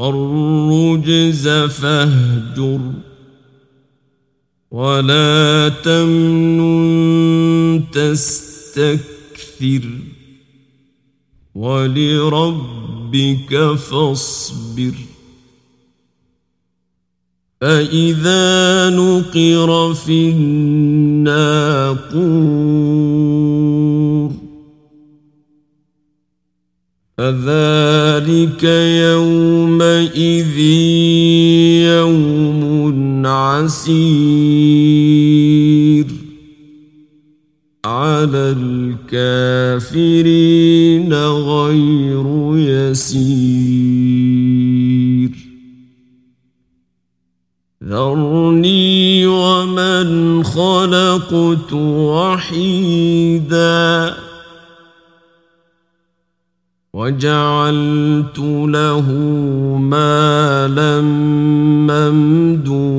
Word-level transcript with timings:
والرجز 0.00 1.48
فاهجر 1.48 2.80
ولا 4.70 5.68
تمنن 5.84 7.30
تستكثر 7.92 9.82
ولربك 11.54 12.94
فاصبر 13.74 14.94
فإذا 17.60 18.90
نقر 18.90 19.94
في 19.94 20.28
الناقور 20.30 22.00
فذلك 27.30 28.64
يومئذ 29.06 30.58
يوم 31.86 33.26
عسير 33.26 34.00
على 37.84 38.56
الكافرين 39.10 41.14
غير 41.24 42.26
يسير. 42.56 43.70
ذرني 47.84 49.26
ومن 49.26 50.44
خلقت 50.44 51.72
وحيداً 51.72 52.79
وجعلت 57.10 58.38
له 58.38 59.06
مالا 59.80 61.00
ممدودا. 61.90 62.90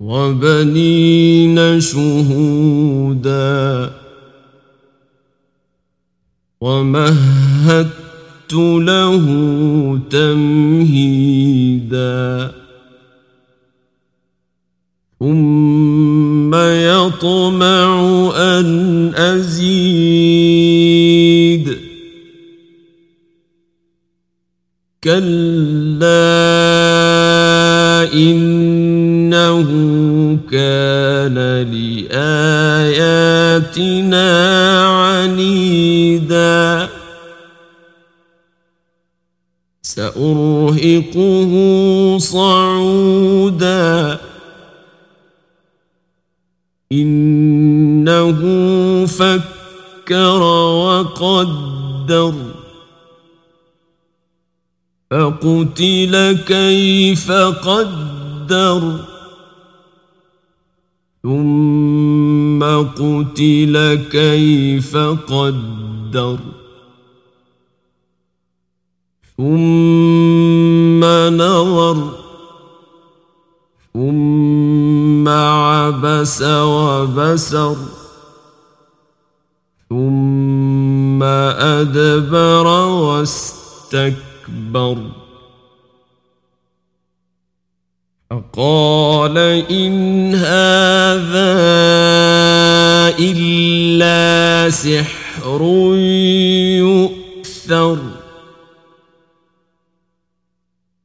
وبنين 0.00 1.80
شهودا. 1.80 2.70
ومهدت 6.60 8.52
له 8.52 9.24
تمهيدا. 10.10 11.11
يطمع 17.12 18.32
أن 18.36 19.12
أزيد. 19.14 20.52
كلا 25.04 26.08
إنه 28.14 29.68
كان 30.50 31.36
لآياتنا 31.72 32.70
عنيدا. 34.86 36.88
سأرهقه 39.82 41.52
صعودا. 42.18 44.18
فكر 49.06 50.42
وقدر 50.82 52.34
فقتل 55.10 56.32
كيف 56.46 57.32
قدر 57.32 58.98
ثم 61.22 62.62
قتل 62.82 63.94
كيف 64.10 64.96
قدر 64.96 66.38
ثم 69.36 71.04
نظر 71.36 72.22
ثم 73.94 75.28
عبس 75.28 76.42
وبسر 76.42 77.76
ثم 79.92 81.22
أدبر 81.22 82.66
واستكبر. 82.88 84.16
فقال 88.30 89.38
إن 89.70 90.34
هذا 90.34 91.52
إلا 93.18 94.70
سحر 94.70 95.62
يؤثر. 96.80 97.98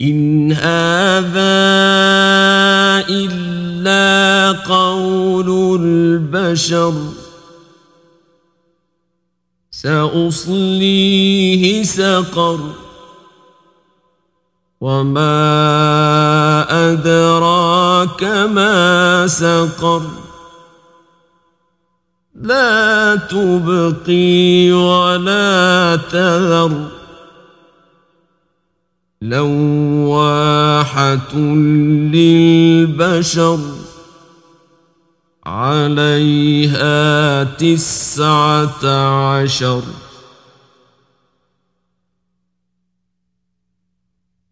إن 0.00 0.52
هذا 0.52 1.58
إلا 3.10 4.52
قول 4.52 5.80
البشر. 5.80 7.17
سأصليه 9.82 11.82
سقر. 11.82 12.60
وما 14.80 15.32
أدراك 16.92 18.24
ما 18.24 19.26
سقر. 19.26 20.02
لا 22.34 23.16
تبقي 23.16 24.72
ولا 24.72 25.98
تذر. 26.10 26.88
لواحة 29.22 31.34
للبشر. 32.14 33.58
عليها 35.48 37.44
تسعة 37.44 38.84
عشر. 38.84 39.82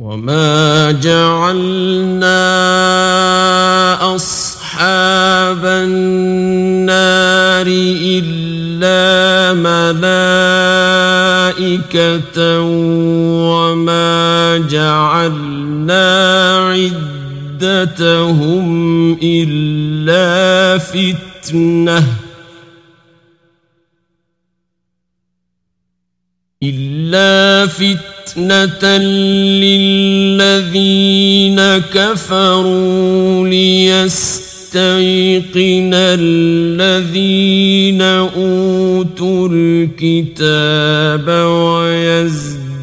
وما 0.00 0.92
جعلنا 0.92 2.40
أصحاب 4.16 5.64
النار 5.64 7.66
إلا 7.68 9.20
ملائكة 11.60 12.60
وما 13.50 14.58
جعلنا 14.70 16.10
عدتهم 17.62 19.18
إلا 19.22 20.78
فتنة. 20.78 22.04
إلا 26.62 27.66
فتنة 27.66 28.98
للذين 30.36 31.60
كفروا 31.94 33.48
ليستيقن 33.48 34.70
الذين 35.94 38.02
أوتوا 38.02 39.48
الكتاب 39.52 41.28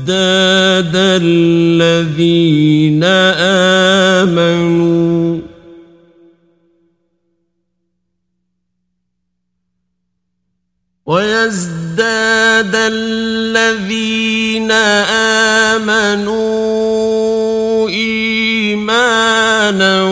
ويزداد 0.10 0.96
الذين 0.96 3.04
آمنوا. 4.24 5.40
ويزداد 11.06 11.88
يزداد 11.98 12.76
الذين 12.76 14.72
آمنوا 15.82 16.38
إيمانا 17.90 20.04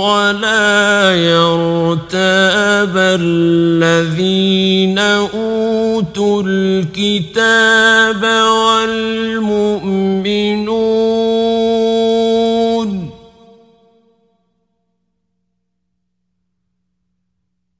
ولا 0.00 1.14
يرتاب 1.14 2.96
الذين 2.96 4.98
أوتوا 4.98 6.42
الكتاب 6.46 7.81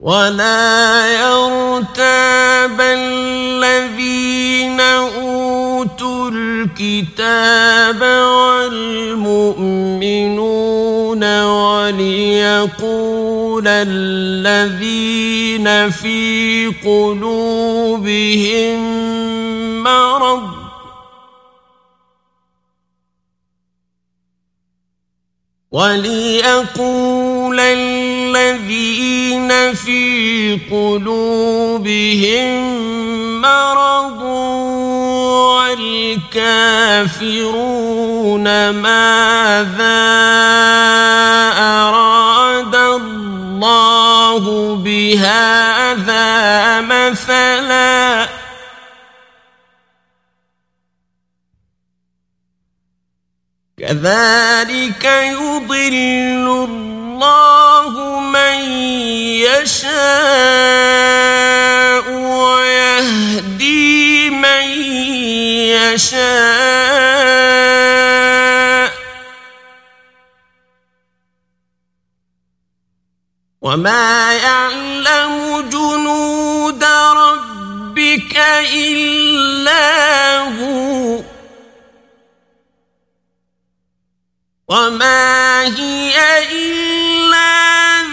ولا 0.02 1.06
يرتاب 1.14 2.81
الذين 2.81 4.81
أوتوا 4.81 6.31
الكتاب 6.34 8.02
والمؤمنون 8.72 11.43
وليقول 11.43 12.82
الذين 13.69 15.90
في 15.90 16.66
قلوبهم 16.84 18.02
مرض 19.82 20.43
وليقول 25.72 27.31
الذين 27.60 29.75
في 29.75 30.58
قلوبهم 30.70 32.52
مرض 33.40 34.22
والكافرون 36.32 38.44
ماذا 38.70 40.02
أراد 41.58 42.75
الله 42.75 44.75
بهذا 44.76 46.81
مثلا؟ 46.81 48.28
كذلك 53.78 55.05
يضل 55.05 55.94
الله 56.69 57.01
من 58.20 58.60
يشاء 59.42 59.92
ويهدي 62.10 64.30
من 64.30 64.64
يشاء. 65.69 66.22
وما 73.62 74.32
يعلم 74.32 75.60
جنود 75.70 76.84
ربك 76.84 78.36
إلا 78.74 80.38
هو. 80.38 81.22
وما 84.72 85.62
هي 85.76 86.16
إلا 86.52 87.52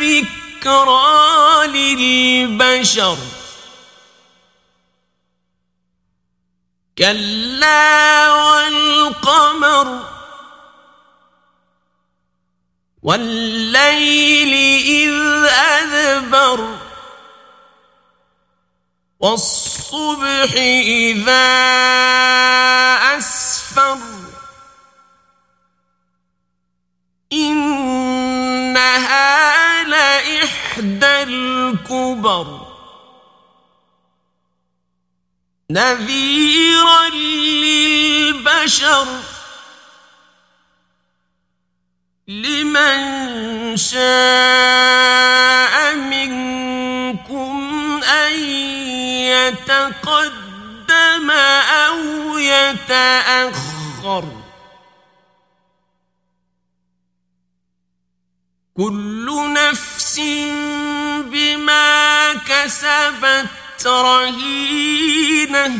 ذكرى 0.03 1.67
للبشر 1.67 3.17
كلا 6.97 8.31
والقمر 8.33 10.03
والليل 13.03 14.53
إذ 14.85 15.15
أدبر 15.49 16.77
والصبح 19.19 20.51
إذا 20.83 21.79
الكبر 32.29 32.67
نذيرا 35.71 37.09
للبشر. 37.63 39.07
لمن 42.27 43.77
شاء 43.77 44.05
منكم 45.95 47.55
أن 48.03 48.33
يتقدم 49.33 51.31
أو 51.31 51.97
يتأخر. 52.37 54.25
كل 58.77 59.53
نفس 59.53 60.19
كسبت 62.63 63.87
رهينة 63.87 65.79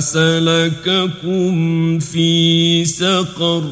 سلككم 0.00 1.54
في 1.98 2.84
سقر 2.84 3.64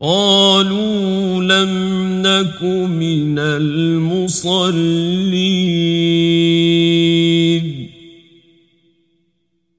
قالوا 0.00 1.42
لم 1.42 1.72
نك 2.22 2.62
من 2.62 3.38
المصلين 3.38 4.78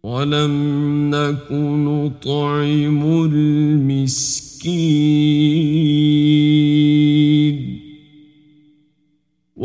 ولم 0.03 0.55
نك 1.15 1.51
نطعم 1.51 3.25
المسكين 3.25 4.60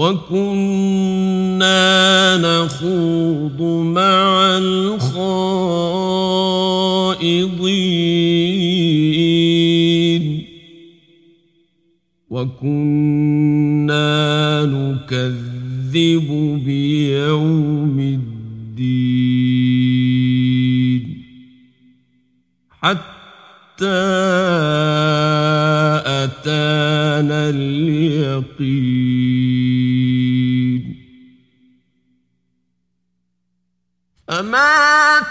وكنا 0.05 1.87
نخوض 2.37 3.63
مع 3.83 4.59
الخائضين 9.15 10.25
وكنا 12.31 14.05
نكذب 14.67 16.29
بيوم 16.65 17.99
الدين 18.01 19.05
حتى 22.71 24.05
أتانا 26.07 27.49
اليقين 27.51 29.34
فما 34.35 35.23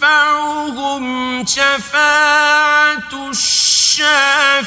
تنفعهم 0.00 1.04
شفاعة 1.46 3.30
الشافعين 3.30 4.58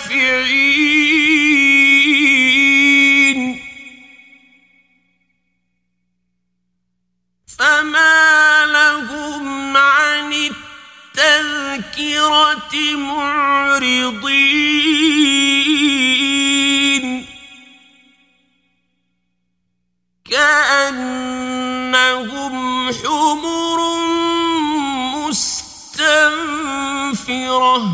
مستنفرة 27.31 27.87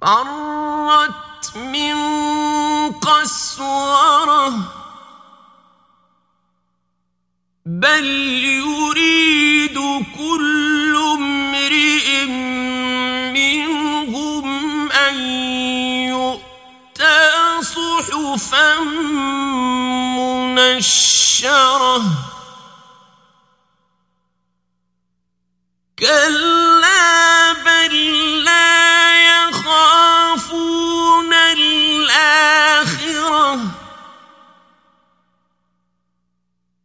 فرت 0.00 1.56
من 1.56 1.96
قسورة. 2.92 4.52
بل 7.66 8.06
يريد 8.64 9.78
كل 10.18 10.96
امرئ 10.96 12.26
منهم 13.36 14.46
أن 14.92 15.14
يؤتى 16.08 17.32
صحفا 17.62 18.80
منشرة. 20.54 22.02
كلا 25.98 27.52
بل 27.52 27.94
لا 28.44 29.48
يخافون 29.48 31.32
الآخرة. 31.34 32.40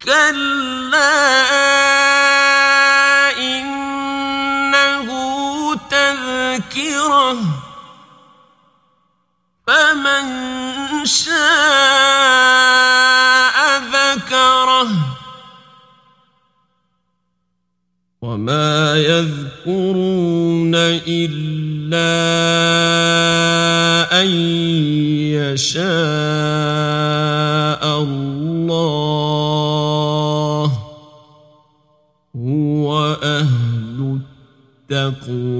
كلا 0.03 1.31
إنه 3.37 5.07
تذكرة. 5.89 7.37
فمن 9.67 10.60
وما 18.41 18.97
يذكرون 18.97 20.73
إلا 21.05 22.09
أن 24.21 24.27
يشاء 25.37 25.81
الله. 28.01 28.71
هو 32.35 33.17
أهل 33.23 34.19
التقوى. 34.89 35.50